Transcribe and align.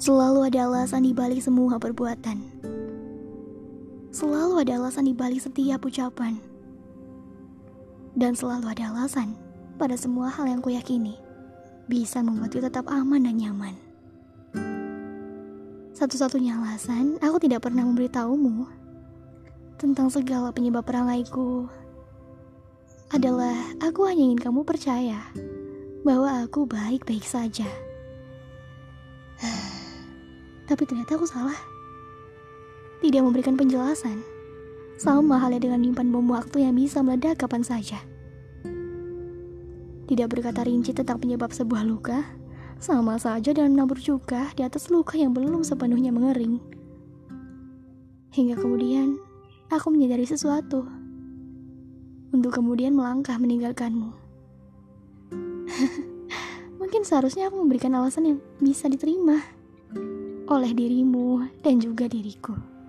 Selalu 0.00 0.48
ada 0.48 0.64
alasan 0.64 1.04
di 1.04 1.12
balik 1.12 1.44
semua 1.44 1.76
perbuatan. 1.76 2.40
Selalu 4.08 4.64
ada 4.64 4.80
alasan 4.80 5.04
di 5.04 5.12
balik 5.12 5.44
setiap 5.44 5.84
ucapan. 5.84 6.40
Dan 8.16 8.32
selalu 8.32 8.72
ada 8.72 8.96
alasan 8.96 9.36
pada 9.76 10.00
semua 10.00 10.32
hal 10.32 10.48
yang 10.48 10.64
kuyakini 10.64 11.20
bisa 11.84 12.24
membuatku 12.24 12.64
tetap 12.64 12.88
aman 12.88 13.28
dan 13.28 13.36
nyaman. 13.36 13.76
Satu-satunya 15.92 16.56
alasan 16.56 17.20
aku 17.20 17.36
tidak 17.36 17.68
pernah 17.68 17.84
memberitahumu 17.84 18.64
tentang 19.76 20.08
segala 20.08 20.48
penyebab 20.48 20.80
perangaiku 20.80 21.68
adalah 23.12 23.52
aku 23.84 24.08
hanya 24.08 24.32
ingin 24.32 24.40
kamu 24.40 24.64
percaya 24.64 25.20
bahwa 26.08 26.40
aku 26.40 26.64
baik-baik 26.64 27.28
saja. 27.28 27.68
Tapi 30.70 30.86
ternyata 30.86 31.18
aku 31.18 31.26
salah. 31.26 31.58
Tidak 33.02 33.18
memberikan 33.18 33.58
penjelasan. 33.58 34.22
Sama 35.02 35.42
halnya 35.42 35.66
dengan 35.66 35.82
menyimpan 35.82 36.14
bom 36.14 36.30
waktu 36.30 36.62
yang 36.62 36.78
bisa 36.78 37.02
meledak 37.02 37.42
kapan 37.42 37.66
saja. 37.66 37.98
Tidak 40.06 40.30
berkata 40.30 40.62
rinci 40.62 40.94
tentang 40.94 41.18
penyebab 41.18 41.50
sebuah 41.50 41.82
luka, 41.82 42.22
sama 42.78 43.18
saja 43.18 43.50
dengan 43.50 43.74
menabur 43.74 43.98
cuka 43.98 44.54
di 44.54 44.62
atas 44.62 44.94
luka 44.94 45.18
yang 45.18 45.34
belum 45.34 45.66
sepenuhnya 45.66 46.14
mengering. 46.14 46.62
Hingga 48.30 48.62
kemudian, 48.62 49.18
aku 49.74 49.90
menyadari 49.90 50.22
sesuatu. 50.22 50.86
Untuk 52.30 52.54
kemudian 52.54 52.94
melangkah 52.94 53.34
meninggalkanmu. 53.42 54.14
Mungkin 56.78 57.02
seharusnya 57.02 57.50
aku 57.50 57.58
memberikan 57.58 57.90
alasan 57.98 58.22
yang 58.22 58.38
bisa 58.62 58.86
diterima 58.86 59.59
oleh 60.50 60.74
dirimu 60.74 61.46
dan 61.62 61.78
juga 61.78 62.10
diriku. 62.10 62.79